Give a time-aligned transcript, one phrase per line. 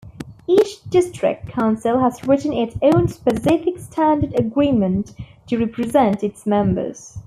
[0.47, 5.13] Each district council has written its own specific Standard Agreement
[5.45, 7.19] to represent its members.